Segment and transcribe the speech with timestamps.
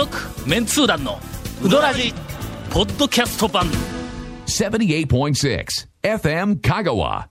[0.00, 0.16] 続
[0.48, 1.18] メンツー団の
[1.62, 2.14] ウドラジ
[2.70, 3.66] ポッドキャスト版
[4.46, 5.66] 78.6
[6.02, 7.26] FM Kagawa.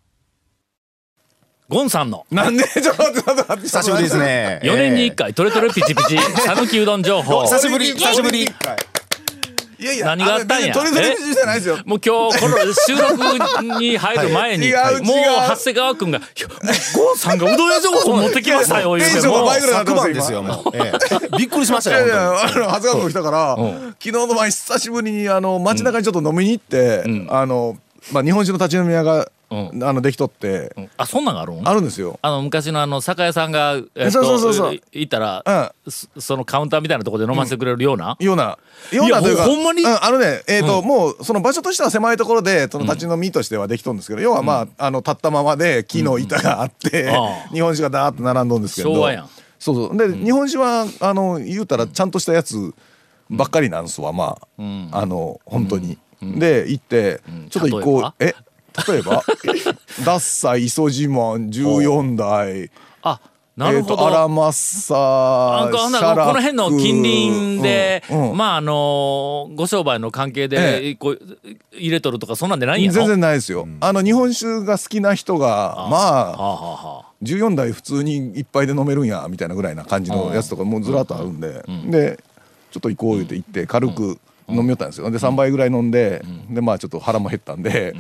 [1.68, 4.60] ゴンさんのなんでちょっとちょっと待って久しぶりですね。
[4.62, 8.48] 4年に1回トレトレピチピチ 讃岐うどん情報久しぶり、久しぶり。
[9.80, 10.74] いやいや何があったんや？
[10.74, 11.78] 取り取りじゃないですよ。
[11.86, 15.18] もう今日この収録に入る前に、 はいもう
[15.50, 16.58] 長谷川君が「いやもう
[17.06, 20.72] ゴンさんがうどん屋情報持ってきましたよ」テンションがもう倍ぐらいですよ、もう。
[20.76, 20.92] え
[21.34, 21.38] え。
[21.38, 27.78] びっくりしましたよ、いやいや本あの長谷川君来たから昨日の晩久しぶりにあの街中にちょっと飲みに行って、あの
[28.12, 29.84] まあ日本酒の立ち飲み屋が、うん。
[29.84, 31.68] あのできとって、あそんなんがあるん？
[31.68, 32.20] あるんですよ。
[32.22, 34.80] あの昔のあの酒屋さんが、えっと、そうそうそうそう。
[34.92, 38.58] 行ったら、そそのカウンターみたいなところで飲ませてくれるような、ような、
[38.92, 39.84] ようなというか、ほほんまに？
[39.84, 47.12] うんあのね、えっ、と、もう、その場所としては狭いところで、その立ち飲みとしてはできとるんですけど、要はまあ、あの、立ったままで木の板があって、
[47.52, 48.94] 日本酒がダーッと並んどんですけど。
[48.94, 49.30] 昭和やん。
[49.58, 49.98] そうそう。
[49.98, 52.74] で、日本酒は、あの、言うたら、ちゃんとしたやつ
[53.30, 55.98] ばっかりなんすわ、まあ、あの、本当に。
[56.22, 58.24] で、行って、ちょっと行こう。
[58.24, 58.36] え？
[58.88, 59.24] 例えば
[60.06, 62.72] ダッサイイソジマン14代。
[63.02, 63.20] あ
[63.56, 68.38] なるほど、えーとアラマッサこの辺の近隣で、うんうん。
[68.38, 71.20] まああのご商売の関係で、えこう
[71.74, 77.10] 入れとるとかそんなんでないんやろ全然ないですよ、あの日本酒が好きな人がまはああはあはあ。
[77.22, 82.24] 14台普通にいっぱいで飲めるんやみたいなぐらいな感じのやつとかもうずらっとあるんで、で
[82.72, 85.12] ちょっと行こう言って行って軽く飲みよったんですよ。
[85.12, 87.94] で3杯ぐらい飲んで、でまあちょっと腹も減ったんで、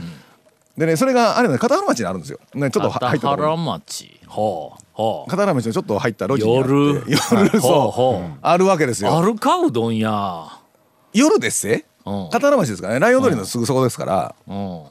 [0.79, 4.19] でねそれがあれね片原町にあるんですよ、ね、ちょっと入ったところ原町。
[4.27, 5.29] ほうほう。
[5.29, 7.03] 片原町のちょっと入った路地にあって夜。
[7.07, 8.37] 夜そう。
[8.41, 9.21] あるわけですあよ。
[9.21, 10.47] るかうどんや。
[11.13, 11.85] 夜ですせ？
[12.05, 12.29] うん。
[12.29, 12.99] 片原町ですからね。
[13.01, 14.53] ライオン通りのすぐそこですから、うん。
[14.55, 14.89] も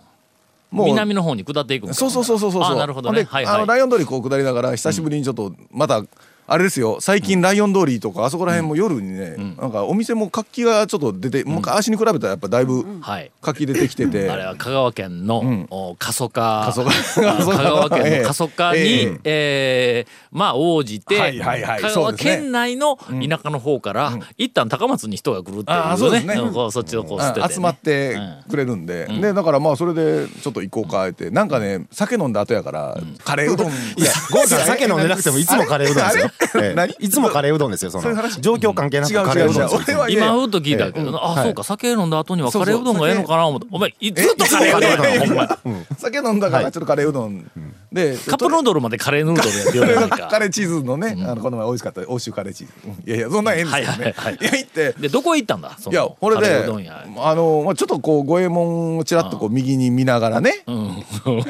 [0.71, 0.85] う。
[0.85, 2.63] 南の方に下っていくそうそうそうそうそう。
[2.65, 3.21] あなるほどね。
[3.21, 3.55] ではいはい。
[3.55, 6.03] あのライオン通りこう下りながら久しぶりにちょっとまた、
[6.51, 6.99] あれですよ。
[7.01, 13.31] 最近ライオン通りとかあそこら辺も夜にね、なんかお店も活気がちょっと出て、昔に比べたらやっぱだいぶはい。
[13.43, 15.67] 活気出てきてて、あれは香川県の、
[15.99, 16.63] 過疎化。
[16.67, 16.91] 過疎化。
[16.91, 19.21] あ 香川県の過疎化に、ええ。
[19.25, 21.83] えーまあ応じて、はいはいはい。
[21.83, 25.97] 香川県内の田舎の方から、一旦高松に人が来るってあいうね。
[25.99, 26.37] そうですね。
[26.71, 28.19] そっちをこう捨てて、集まって
[28.51, 31.31] くれるんで、でだからまあそれでちょっと行こうかって。
[31.31, 33.67] なんかね酒飲んだ後やから、カレーうどん。
[33.69, 36.31] いいや、ゴーさん酒飲んでなくてもいつもカレーうどんですよ。
[36.57, 36.75] ええ。
[36.77, 36.95] 何？
[36.99, 38.15] いつもカレーうどんですよ、その。
[38.41, 39.63] 状況関係なく違うカレーうどん。
[39.63, 39.79] 違う違う。
[39.79, 39.97] ですよ。
[39.97, 41.45] 俺はいやいや今ふっと聞いたけど、あ、はい。
[41.45, 45.87] そうか酒飲んだ後にはカレーうどんがええのかな思ってお前いずっとカレーうどんやなほんま。
[45.99, 47.51] 酒飲んだからちょっとカレーうどん、
[47.93, 52.93] でカップヌードルまでカレーヌードルやって カレーチーズのね、あのこの前美味しかった欧州カレーチーズ、うん。
[52.93, 54.39] いやいやそんなんええんですよね、はいはいはい。
[54.41, 54.93] いや行って。
[54.99, 55.77] でどこへ行ったんだ？
[55.79, 57.05] そのいやこれカレーでうどん屋。
[57.19, 61.05] あの、まあ、ちょっとこう五右衛門をちらっとこう右に見ながらね、うん。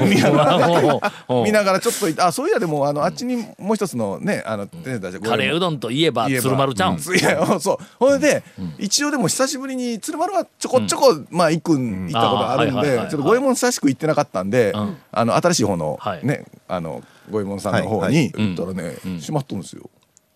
[0.08, 7.78] 見ながらちょっと行ってあそういやでもあのあっちにもう一つのねあの店主たちカレーうどんといえば鶴丸ちゃん、いやそう。
[7.98, 8.42] ほいで、
[8.78, 14.96] 一応でも久しぶりに鶴丸はちょこちょこ、まあ行くん行ったことあるんで、ちょっと五右衛門久しく行ってなかったんで、うん。
[15.12, 16.26] あの新しい方の、はい。
[16.26, 19.90] ねあの五右衛門さんの方はいに行ったらね、閉まっとるんですよ。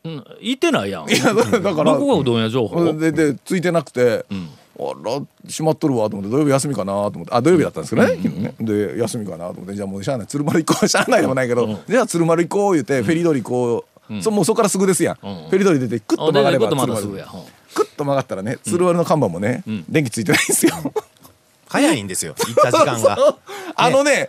[0.05, 1.09] うん、行ってないやん。
[1.09, 2.93] いやだだからどこがうどん屋情報。
[2.93, 4.25] ででついてなくて、
[4.79, 10.27] あら閉まっとるわと思って土曜日休みかなと思ってあ土曜日だったんですけどね,、で休みかなと思ってじゃあもうしゃあない。
[10.27, 10.89] 鶴丸行こう。
[10.89, 16.93] しゃあないでもないけど、じゃあ鶴丸行こう言ってフェリー通り行こう、そもうそこからすぐですやん、フェリー通り出てクッと曲がれば鶴丸
[17.75, 20.75] クッと曲がったらね鶴丸の看板もね、電気ついてないんですよ。
[21.69, 23.37] 早いんですよ、行った時間が。
[23.77, 24.29] あのね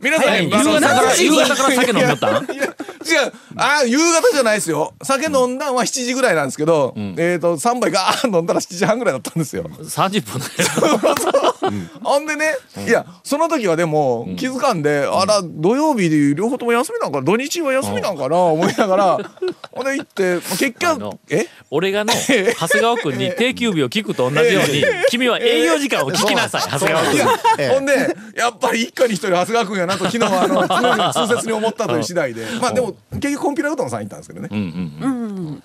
[0.00, 2.44] 皆さん夕方から酒夕方から酒飲みよったん？
[2.54, 3.32] いや違う。
[3.56, 4.94] あ夕方じゃないですよ。
[5.02, 9.64] 酒飲んだんは7時ぐらいなんですけど、えっ、と3杯ガーン飲んだら7時半ぐらいだったんですよ。
[9.64, 10.40] 30分
[12.02, 12.26] ほん。
[12.26, 12.56] でね、
[12.86, 19.18] いやその時はでも気づかんで、あら土曜日で両方とも休みなんかな土日は休みなんかな思いながら
[19.72, 21.46] ほんで行ってまあ 結局え？
[21.70, 22.12] 俺がの
[22.58, 27.04] 長谷川君に定休日を聞くと同じように君は営業時間を聞きなさい長谷川
[27.56, 32.44] 君ほんでやっぱり一家に一人長谷川君やなと昨日はあの常に痛切に思ったという次第で。
[32.60, 35.62] まあでも結局コンピラうどんさん行ったんですけどね、うんうん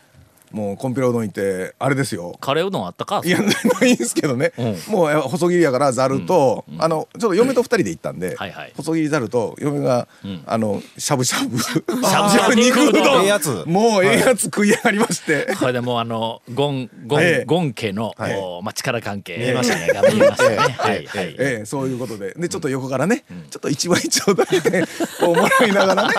[0.53, 2.37] もうコンピラうどん行ってあれですよ。
[2.39, 3.21] カレーうどんあったか？
[3.25, 3.45] いやな
[3.85, 4.53] いんですけどね、
[4.87, 8.73] もうや細切りやからざると、あのちょっと嫁と二人で行ったんで、はいはい。
[8.77, 10.07] 細切りざると嫁が、
[10.45, 11.57] あのしゃぶしゃぶ。
[11.59, 13.21] し しゃぶしゃぶ肉うどん。
[13.23, 13.63] ええやつ。
[13.65, 17.45] もうええやつ食い上がりまして、これでもうあのゴンゴン、ええ。
[17.45, 18.35] ゴン家の、はい。
[18.37, 19.37] おまあ、力関係。
[19.37, 19.87] 見えましたね。
[19.87, 20.49] が見えましたね。
[20.51, 20.57] ええ。
[20.57, 21.17] はいええ。
[21.17, 21.35] はい。
[21.39, 22.33] ええそういうことで。
[22.35, 24.83] でちょっと横からね、ちょっと一枚ちょうだいで
[25.19, 26.15] こうもらいながらね。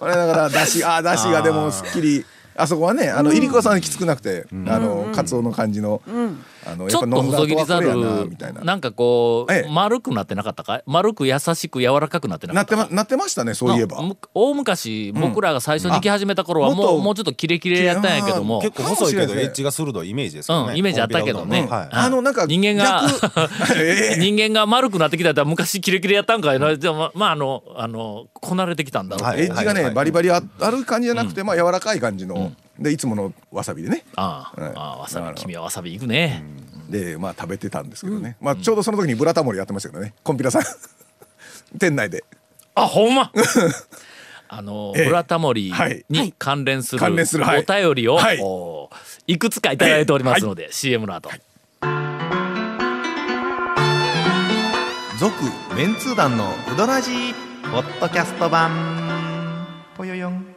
[0.00, 2.24] もらいながらだしあーだしがでもすっきり
[2.56, 6.02] あそこはねあの入り子さんきつくなくて、あのカツオの感じの、
[6.64, 7.94] あのちょっと細切りざる
[8.28, 8.62] みたいな。
[8.62, 9.70] なんかこう、ええ。
[9.70, 10.82] 丸くなってなかったかい？
[10.86, 13.98] 丸く優しく柔らかくなってなかなってったかまなってましたねそういえば。
[14.34, 20.72] 大昔、僕らが最初に行き始めた頃はあもうもうちょっとキレキレやったんやけども結構細いけどエッジが鋭いイメージですけどね。
[20.72, 21.88] うんイメージあったけどね、はい。
[21.90, 23.02] あのなんか人間が
[23.76, 24.20] ええ。
[24.20, 26.76] 人間が丸くなってきたら昔キレキレやったんかいな。
[26.76, 29.42] でもままああのあのこなれてきたんだろうと、はい。
[29.42, 34.04] エッジがね、バリバリあある感じじゃなくて、まあ柔らかい感じの、でいつものわさびでね。
[34.16, 34.72] ああ、はい。
[34.74, 36.42] ああわさび君はわさびいくね、
[36.88, 40.14] でまあ食べてたんですけどね、まあちょうどその時にブラタモリやってましたけどね。
[40.22, 40.62] コンピラさん。
[41.78, 42.24] 店内で。
[42.74, 43.30] あほんま？
[44.54, 45.04] あの、ええ。
[45.06, 46.04] ブラタモリはい。
[46.10, 47.60] に関連する関連するはい。
[47.60, 48.38] お便りを、はい。
[48.42, 48.90] お
[49.26, 49.38] い。
[49.38, 51.30] くつかいただいておりますので、CM の後、
[55.18, 55.34] 続
[55.74, 57.34] メンツー団のウドラジー
[57.70, 58.70] ポッドキャスト版。
[59.96, 60.51] ぽよよん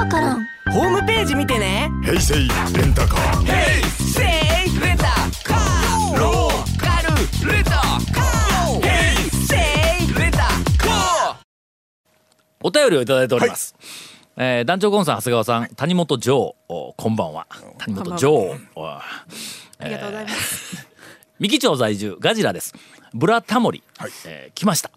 [0.00, 0.46] わからん。
[0.72, 1.90] ホームページ見てね。
[2.02, 3.46] 平成レンタカー。
[3.98, 5.04] せいレンタ
[5.44, 6.18] カー。
[6.18, 8.80] ローカルレンタカー。
[8.80, 9.56] ヘイセ
[10.10, 11.36] イレンタカー。
[12.62, 13.74] お便りをいただいております、
[14.38, 16.56] えー団長ゴンさん長谷川さん谷本城。
[16.70, 17.46] おこんばんは。
[17.76, 18.56] 谷本城。
[18.74, 19.02] おあ
[19.84, 20.88] りがとうございます、
[21.38, 22.74] 三木町在住ガジラです。
[23.12, 24.10] ブラタモリ、はい。
[24.24, 24.90] えー来ました。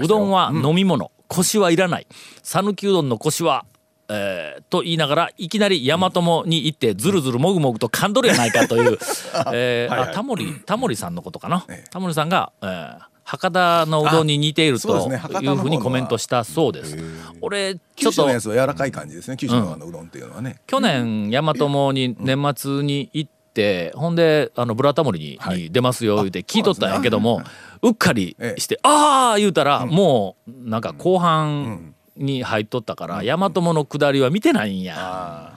[0.00, 2.06] うどんは飲み物、腰はいらない。
[2.42, 3.66] 讃岐うどんの腰は
[4.12, 8.98] えーと言いながらいきなり大和もに行ってずるずるもぐもぐと噛んどるやないかという、
[9.52, 10.08] えーはいはい。
[10.10, 11.90] あタモリタモリさんのことかな、ええ。
[11.90, 15.08] タモリさんが、えー博多のうどんに似ていると
[15.40, 16.98] いうふうにコメントしたそうです。
[17.40, 19.36] 俺ちょっと柔らかい感じですね。
[19.36, 25.58] 九州のうどんっていうのはね、去年大和もに年末に行ってほんであのブラタモリに,、はい。
[25.58, 27.42] に出ますよ言うて聞いとったんやけども
[27.80, 35.54] うっかりええして「ああ!」言うたら、もうなんか後半に入っとったから、大和もの下りは見てないんや。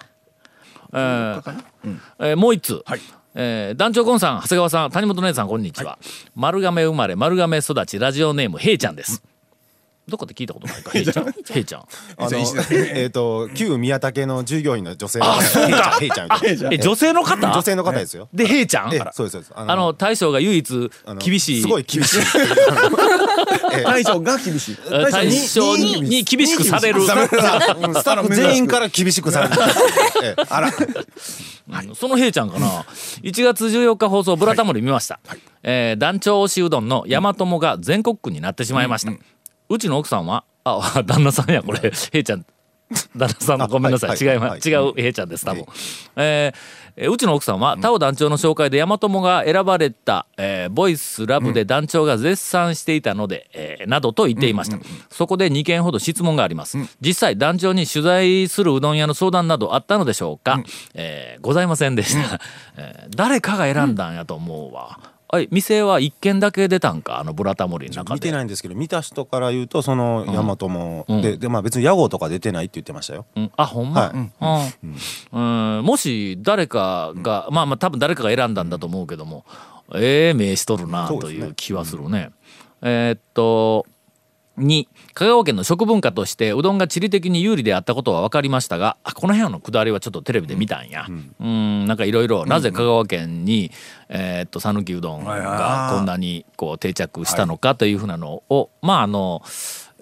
[0.94, 1.64] えー
[2.20, 3.00] えーもう一通、はい。
[3.36, 6.00] えー団長ゴンさん長谷川さん谷本姉さんこんにちは、
[6.36, 9.22] 丸亀生まれ丸亀育ちラジオネームへいちゃんです、
[10.08, 11.28] どこで聞いたことないか へいちゃん。
[11.28, 11.82] へいちゃん。
[12.18, 12.38] あの
[12.94, 17.48] えっと旧宮武の従業員の女性のヘイちゃんヘイちゃんえ女性の方？
[17.48, 18.30] 女性の方ですよ。
[18.34, 19.54] でへいちゃんえそうですそうです。
[19.56, 21.62] ああの大将が唯一あの厳しい。
[21.62, 22.20] すごい厳しい。
[23.74, 24.78] ええ大将が厳しい。
[24.92, 27.02] え大将にに厳しくされる。
[27.02, 29.56] スタッフ全員から厳しくされる。
[30.24, 30.68] ええあら。
[30.68, 32.86] うんそのへいちゃんかな。
[33.24, 35.20] 1月14日放送「ブラタモリ」見ました、
[35.64, 39.14] えー団長推しうどんの大和もが全国区になってしまいました、
[39.70, 40.44] うちの奥さんは？
[40.64, 41.80] あ 旦那さんやこれ。
[41.80, 42.46] へいちゃん。
[43.16, 45.66] 旦那さんのごめんなさい、はい違いま、はい違うへいちゃんです多分、
[46.18, 46.58] えー
[46.98, 54.78] えーうちの奥さんは、タオ団長の紹介で大和もが選ばれた、えーボイスラブで団長が絶賛していたので、えーなどと言っていました、
[55.10, 60.62] そこで2件ほど質問があります、実際団長に取材するうどん屋の相談などあったのでしょうか、
[60.94, 62.40] えーございませんでした、
[62.78, 64.98] えー誰かが選んだんやと思うわ、
[65.28, 67.20] はい店は1軒だけ出たんか？
[67.20, 73.26] あのブラタモリの中見てでないんですけど見た人から言うとその大和もうんででまあ別に屋号とか出てないって言ってましたよ。
[73.36, 74.12] うん、あほんま、はい。
[75.34, 75.78] うん。
[75.78, 75.86] うん。
[75.86, 79.46] もし誰かが、まあまあ多分誰かが選んだんだと思うけども
[79.94, 82.30] ええ名しとるなという気はするね。
[82.82, 83.86] えーっと
[84.58, 91.06] 2香川県の食文化としてうどんが地理的に有利であったことは分かりましたがあこの辺のくだりはちょっとテレビで見たんや。
[91.40, 91.86] うん。
[91.88, 93.72] なんかいろいろなぜ香川県に
[94.10, 99.42] えーっと讃岐うどんがこんなにこう定着したのかというふうなのをまああの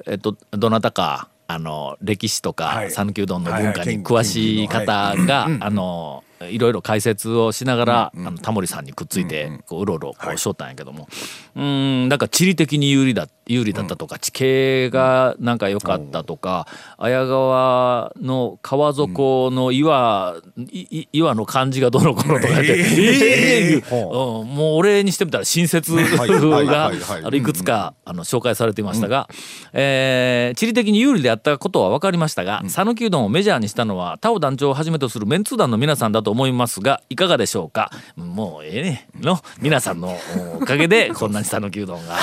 [0.06, 2.92] えっとどなたかあの歴史とかはい。
[2.92, 3.98] 讃岐うどんの文化はいはい。
[3.98, 11.08] に詳しい方がはいあのいろいろ解説をしながら、あのタモリさんにくっついてこううろうろこうしょったんやけども、
[11.56, 16.66] うんなんか地理的に有利だ有利だったとか、地形がなんか良かったとか、
[16.98, 20.36] 綾川の川底の岩、
[20.72, 24.46] いい岩の感じがどの頃とか言って、ええほう。
[24.46, 27.42] んもう俺にしてみたら親切はいはいがはい。
[27.42, 29.28] くつかあの紹介されていましたが、
[29.74, 37.90] えー地理的に有利であったことは分かりましたが讃岐、うどんをメジャーにしたのはタオ団長をはじめとするメンツー団の皆さんだと思いますがいかがでしょうか？
[38.18, 40.18] もうええねの皆さんの
[40.62, 42.16] おかげで こんなに讃岐うどんが、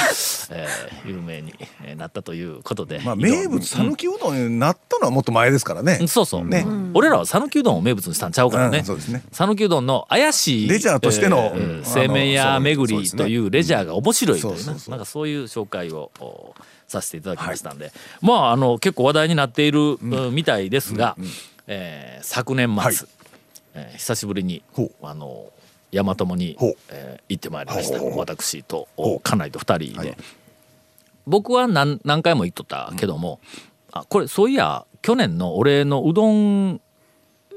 [0.51, 5.99] えー有名にえーなったということで、まあ名物讃岐うどんになったのはもっと前ですからね。
[6.01, 6.67] うんそうそう、ね。
[6.95, 9.23] 俺らは讃岐うどんを名物にしたんちゃうからね、うんそうですね。
[9.33, 11.85] 讃岐うどんの怪しいレジャーとしてのえーうん。
[11.85, 16.55] 製麺屋巡りというレジャーが面白いというなんかそういう紹介をお
[16.89, 20.35] させていただきましたんで、まああの結構話題になっている、うん。
[20.35, 21.17] みたいですが、
[21.67, 22.95] えー昨年末、はい
[23.75, 24.63] えー久しぶりに
[25.03, 25.51] あの
[25.93, 26.57] 大和もに
[26.89, 28.03] えー行ってまいりました。
[28.03, 28.89] 私と
[29.23, 30.17] 家内と二人で、
[31.27, 33.41] 僕は何何回も言っとったけども、
[33.93, 36.81] あこれそういや去年の俺のうどん、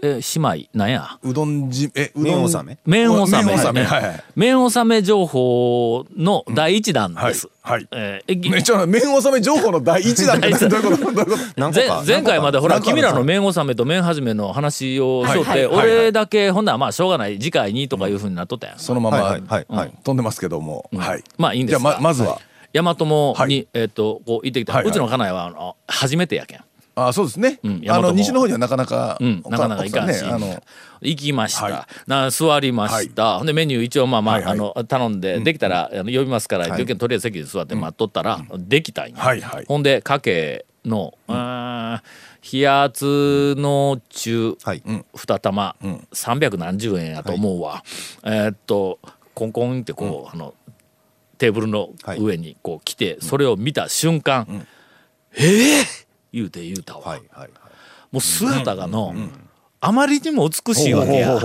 [0.05, 1.17] えー姉妹なんや？
[1.23, 2.23] うどんじえうどん。
[2.23, 2.77] 麺納め？
[2.85, 3.43] 麺納め。
[3.45, 3.83] 麺納め。
[3.85, 7.47] はいはい麺納め情報の第一弾です。
[7.61, 7.79] はい。
[7.79, 7.87] はい。
[7.93, 11.13] えーめっちゃ麺納め情報の第一弾って第一 どういうこと？
[11.13, 11.71] どういうこと？
[11.71, 15.77] 前前回までほら君らの麺納めと麺始めの話をしとって、はいはい。
[15.77, 18.79] はいはい俺だけほんならまあしょうがない次回にとかいうふうになっとったやん。
[18.79, 19.41] そのまま、はいはい。
[19.47, 19.91] はいはい。
[20.03, 21.23] 飛んでますけども、はい。
[21.37, 22.39] まあいいんですじゃあがままずは、
[22.73, 23.67] 大和もに、はい。
[23.73, 24.89] えっ、とこう行ってきた、はいはい。
[24.89, 26.59] うちの家内はあの初めてやけん。
[26.95, 30.61] あそうですね、うんあの西の方にはなかなか、うん、なかなかいかんし、ねあの
[31.01, 32.09] 行きました、はい。
[32.09, 34.53] な座りました、ほんでメニュー一応まあまあ,、はいはい。
[34.53, 36.85] あの頼んで、できたらあの呼びますから、はい。
[36.85, 39.65] とりあえず席で座って待っとったら、できたんや、はいはい。
[39.65, 42.01] ほんでかけの、うーん
[42.51, 44.83] 冷圧の中、はい。
[45.15, 45.75] 二玉、
[46.13, 47.83] 三百何十円やと思うわ、
[48.23, 48.99] えーっと
[49.33, 50.53] コンコンってこう、あの
[51.37, 54.65] テーブルの上にこう来て、それを見た瞬間、
[55.35, 55.83] ええ
[56.33, 57.49] 言うて言うたわ、はいはい
[58.11, 59.15] もう姿がの、
[59.85, 61.37] あまりにも美しいわけや。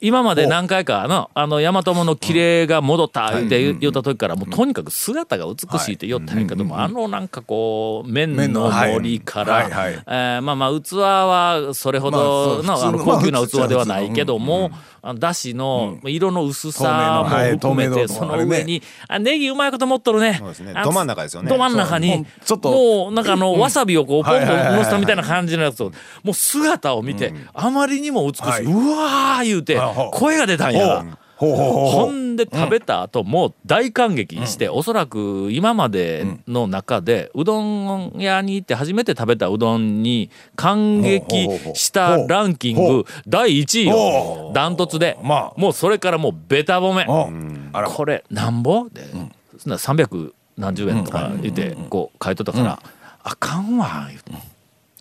[0.00, 9.70] 今まで何回かのあの大和友の綺麗が戻ったって言言った時からもうとにかく姿が美しいって言ったんやけどもあのなんかこう麺の盛りからはいはい。
[9.70, 14.72] はいえーまあまあ器はそれほどの高級なまあ器ではないけども
[15.12, 20.40] だしの色の薄さも含めてその上にあネギうまいこと持っとるね。
[20.82, 21.50] ど真ん中ですよね。
[21.50, 22.70] ど真ん中にちょっと。
[22.70, 24.78] もうなんかあのわさびをこうポンポンはいはいはいはい。
[24.78, 25.90] 乗せたみたいな感じのやつを
[26.22, 28.64] もう姿を見てあまりにも美しはい。
[28.64, 29.78] いうわー言うて
[30.12, 31.04] 声が出たんや。
[31.36, 45.60] ほうほうほうほほうんで食べた後もう大感激して、おそらく今までの中でうどん屋に行って初めて食べたうどんに感激したランキング第1位よダントツで、まあ。
[45.60, 47.04] もうそれからもうベタ褒め。
[47.04, 48.88] これなんぼ？
[48.88, 49.02] で、
[49.58, 52.80] そんな300何十円とか言ってこう書いとったから、
[53.22, 54.32] あかんわ言うて。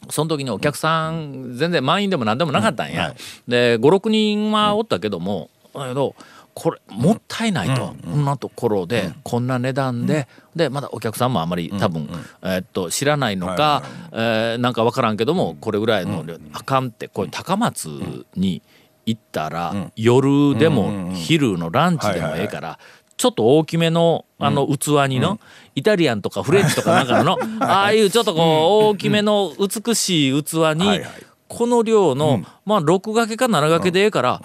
[0.10, 3.16] その時にお客さん全然満員でも何でもなかったんや、
[3.48, 5.50] で56人はおったけども、
[5.82, 6.16] だけど
[6.54, 12.08] これもったいないと、こんなところで、こんな値段で、でまだお客さんもあまり多分、
[12.44, 17.88] えーっと知らないのか、えーなんか分からんけどもこれぐらいの量、あかんってこれ高松
[18.36, 18.62] に
[19.06, 22.80] 行ったら、夜でも昼のランチでもええから。
[23.16, 25.40] ちょっと大きめのあの器にの、
[25.76, 31.00] イタリアンとかフレンチとかなんかの ああいうちょっとこう大きめの美しい器に
[31.48, 34.42] この量のまあ6掛けか7掛けでええから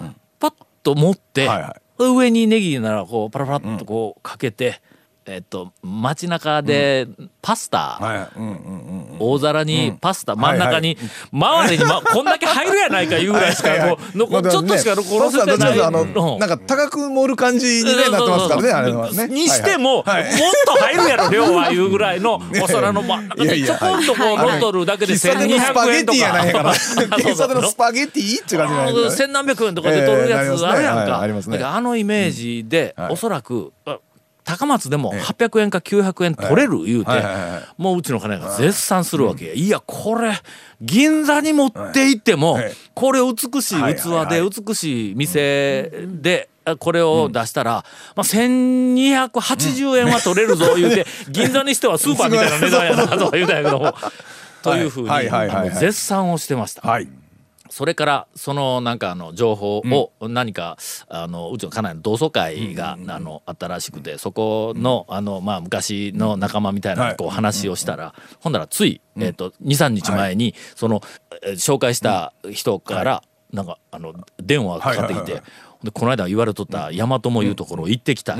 [0.83, 1.81] と持ってはいはい。
[2.01, 4.81] 上にネギならこうパラパラっとこうかけて
[5.29, 7.07] えっと街中で
[7.41, 7.99] パスタ。
[9.19, 10.35] 大皿にパスタ。
[10.35, 10.97] 真ん中に
[11.31, 15.91] 周りにま こんだけ入るやないかいうぐらいしかもうちょっとしかね残らせてパスタどっちかといあ。
[15.91, 19.27] のなんか高く盛る感じにねなってますからねあれはね。
[19.27, 26.17] にしても、もっと入るやろ量はいうぐらいの お皿の真ん中にちょこんとこう乗っとるだけで喫茶店のスパ1200円とか。
[27.17, 31.75] 喫茶店のスパゲッティ っていう感じじゃ円とかで取るやつあるやんか。
[31.75, 33.13] あのイメージで、はい。
[33.13, 33.99] おそらくあ
[34.49, 37.11] 高松でも800円か900円取れる言うて
[37.77, 39.49] もううちの金が絶賛するわけ。
[39.49, 39.53] や。
[39.53, 40.31] いやこれ
[40.81, 42.73] 銀座に持って行ってもはい。
[42.95, 53.93] これ美しいはい器で美しい店であこれを出したらまあ1280円は取れるぞ言うて銀座にしてはスーパーみたいな値段やなとか言うたんやけども。
[54.63, 55.09] というふうに
[55.79, 56.81] 絶賛をしてました。
[56.81, 57.07] はい
[57.69, 71.01] それからそのなんかあの情報を何か、あのうちの家内の同窓会が、あのあったらしくてそこのあの、まあ、昔の仲間みたいなこう話をしたら、ほんならつい、えー、と23日前に、その、
[71.43, 73.23] えー紹介した人から、
[73.53, 75.41] なんかあの電話がかかってきて。
[75.79, 78.35] はいはいはいでこの間言われとった大和もいうところ行ってきた、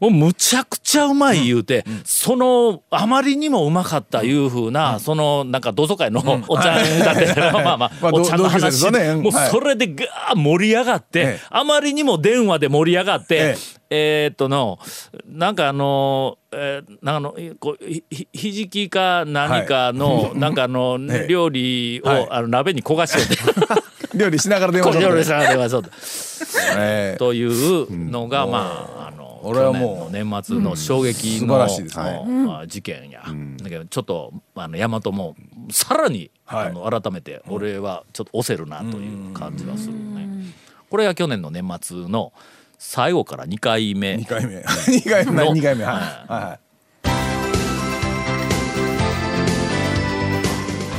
[0.00, 9.00] もうむちゃくちゃうまい言うて、そのあまりにもうまかったいうふうな、そのなんか同窓会のおっちゃんだって、まあまあ、 まあおっちゃんの話、よね。
[9.00, 9.22] うん。
[9.22, 11.40] もうそれでガー盛り上がって、ええ。
[11.50, 13.56] あまりにも電話で盛り上がって、え
[13.90, 14.28] え。
[14.30, 14.78] ーっとの
[15.26, 21.28] なんかあの、えー、なんかあのこうひひひじきか何かの、なんかあの、 ええ。
[21.28, 22.26] 料理を、はい。
[22.30, 23.42] あの鍋に焦がしてて
[24.18, 25.90] 料理しながら電話料理しながら電話しとって。
[26.78, 27.18] ええ。
[27.18, 32.24] というのが、まああの俺はもう去年の年末の衝撃素の,、晴らしいですね。
[32.46, 33.24] まあ事件や、
[33.62, 35.36] だけどちょっとあの大和も
[35.70, 36.66] さらに、はい。
[36.68, 40.28] あの改めて俺はちょっと押せるなという感じはするね。
[40.90, 42.32] これが去年の年末の
[42.78, 44.16] 最後から2回目。
[44.16, 44.64] 二回目。
[44.88, 45.32] 二回目。
[45.32, 45.52] の。
[45.52, 45.84] 二回目。
[45.84, 45.94] はい。
[45.94, 46.44] はい。
[46.44, 46.68] はい。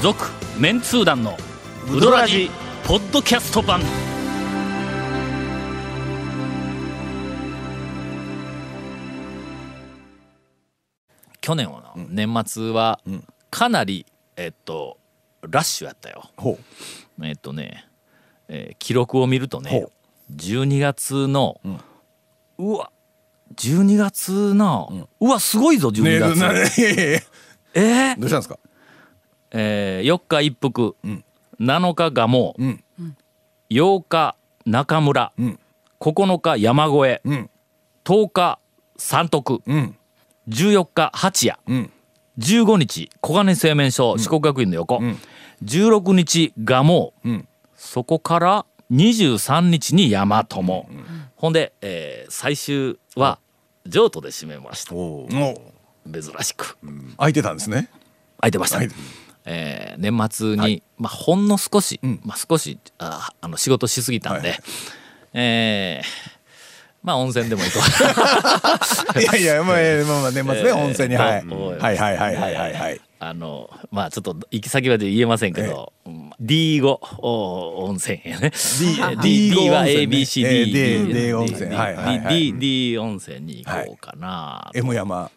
[0.01, 1.37] 続メンツー団の
[1.91, 2.49] ウドラジ
[2.89, 3.81] ポッドキャスト版。
[3.81, 3.85] 去
[11.41, 12.99] 去年はな、年末は
[13.49, 14.05] かなり、
[14.35, 14.97] えっと
[15.47, 16.29] ラッシュやったよ。
[16.37, 16.57] ほ
[17.23, 17.87] えっとね、
[18.47, 19.91] えー記録を見るとねほ
[20.35, 21.59] 12月の、
[22.57, 22.91] うわ
[23.55, 26.53] 12月の、うわすごいぞうね12月、な。
[26.53, 27.19] ねいやいやいや。
[27.75, 28.19] えー？
[28.19, 28.57] どうしたんですか？
[29.51, 30.95] えー4日一服、
[31.59, 32.83] 7日蒲生、ん。
[33.69, 34.35] 8日
[34.65, 35.59] 中村、ん。
[35.99, 37.49] 9日山越え、ん。
[38.03, 38.59] 10日
[38.97, 39.95] 三徳、ん。
[40.47, 41.91] 14日八谷、ん。
[42.39, 44.99] 15日小金製麺所、四国学院の横、
[45.63, 47.47] 16日蒲生、ん。
[47.75, 50.89] そこから23日に大和も、
[51.35, 53.39] ほんで、えー最終は
[53.85, 54.95] 譲渡で締めました。
[54.95, 55.27] お
[56.11, 56.77] 珍しく。
[57.17, 57.89] 空いてたんですね。
[58.39, 58.95] 空いてました、空いて
[59.51, 64.59] えー年末に、まあ、ほんの少し、まあ、少しああの仕事しすぎたんで、はい。
[65.33, 66.39] えー
[67.01, 67.79] まあ温泉でもいいと
[69.21, 71.45] いやいやまあえーまあまあ年末ね温泉にはい。
[71.45, 73.01] はいはいはいはいはいはい。
[73.21, 78.51] あのまあちょっと行き先まで言えませんけど、うん D5 お温泉やね。
[79.21, 81.69] D D, は ABCD、えー D- D, D 温泉。
[82.29, 85.29] D, D 温泉に行こうかな、M 山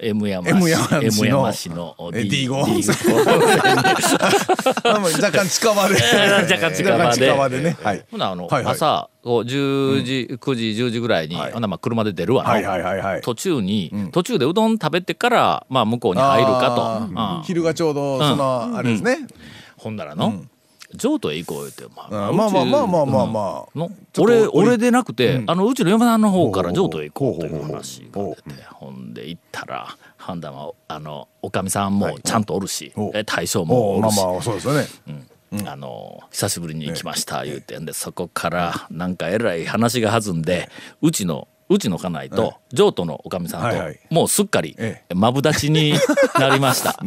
[0.00, 1.02] M 山 M 山市の。
[1.02, 1.96] M 山市の。
[2.14, 2.96] え D, D5 温 D5 泉
[4.84, 5.94] あもう 若干近場で。
[5.96, 7.60] 若干近場で。
[7.60, 7.76] ね。
[7.82, 8.04] はい。
[8.10, 11.52] ほなあの、朝こう10時、9時10時ぐらいに、はい。
[11.52, 12.44] ほなまあ車で出るわ
[13.22, 19.26] 途中に、途中でうどん食べてから、まあ、向こうに入るかと、昼がちょうどそのあれですね。
[19.76, 20.42] ほんならの、
[20.94, 23.26] 譲渡へ行こう言って、まうんまあまあまあまあまあ。
[23.26, 23.90] まあの？
[24.18, 33.10] 俺俺でなくて、あのうちの嫁さんの方から譲渡へ行こうという話が出てほんで行ったら判断はあのおかみさんもちゃんとおるし、ほう。
[33.14, 34.86] え大将おもおるし、まあまあそうですよね。
[35.66, 37.78] あの久しぶりに来ました言うて。
[37.78, 40.68] んでそこからなんかえらい話が弾んで
[41.00, 43.76] うちのうちの家内と譲渡のおかみさんと
[44.10, 45.94] もうすっかりえマブダチに
[46.38, 46.98] なりました。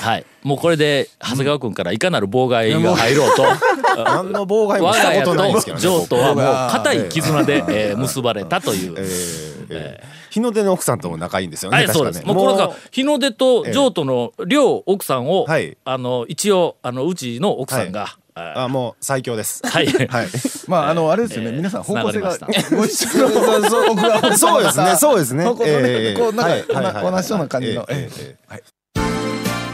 [0.00, 3.44] はい、もうこれで長谷川君からいかなる妨害が入ろうと、
[4.04, 6.00] 何の妨害もしたことないんですけとどね。
[6.00, 8.94] 譲渡はもう固い絆で、えー結ばれたという。
[8.96, 11.78] えーえー日の出の奥さんとも仲いいんですよね。
[11.78, 12.24] はい、そうです。
[12.24, 15.76] もうこれが日の出と譲渡の両奥さんを、はい。
[15.84, 19.60] あの一応あのうちの奥さんが、ああもう最強です。
[19.66, 20.28] はい、はい。
[20.68, 21.50] まああのあれですよね。
[21.50, 22.36] えー皆さん方向性が
[22.70, 24.96] ご一緒のそうですね。
[24.96, 25.44] そうですね。
[25.44, 27.86] こうなんはいはいはいか同じような感じの。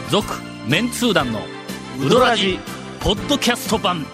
[0.09, 0.33] 続
[0.67, 1.41] メンツー団の
[2.03, 2.59] ウドラジ
[2.99, 4.05] ポッドキャスト版。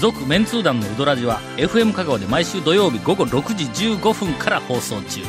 [0.00, 3.64] 続メンツー団のウドラジは FM 香川で毎週土曜日午後6時
[3.96, 5.20] 15分から放送中。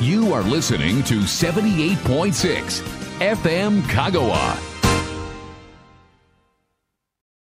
[0.00, 2.82] You are listening to 78.6
[3.20, 4.71] FM Kagawa.